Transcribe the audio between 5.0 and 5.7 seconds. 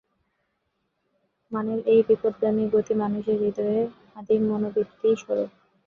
স্বরূপ।